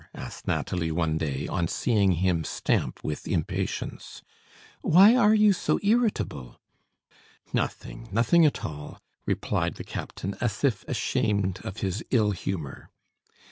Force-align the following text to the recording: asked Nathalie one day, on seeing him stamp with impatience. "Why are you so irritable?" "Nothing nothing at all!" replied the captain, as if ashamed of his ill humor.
asked 0.15 0.47
Nathalie 0.47 0.91
one 0.91 1.19
day, 1.19 1.47
on 1.47 1.67
seeing 1.67 2.13
him 2.13 2.43
stamp 2.43 3.03
with 3.03 3.27
impatience. 3.27 4.23
"Why 4.81 5.15
are 5.15 5.35
you 5.35 5.53
so 5.53 5.79
irritable?" 5.83 6.59
"Nothing 7.53 8.09
nothing 8.11 8.43
at 8.43 8.65
all!" 8.65 8.99
replied 9.27 9.75
the 9.75 9.83
captain, 9.83 10.35
as 10.41 10.63
if 10.63 10.83
ashamed 10.87 11.59
of 11.63 11.81
his 11.81 12.03
ill 12.09 12.31
humor. 12.31 12.89